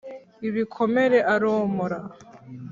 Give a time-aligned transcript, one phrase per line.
[0.47, 1.99] Ibikomere aromora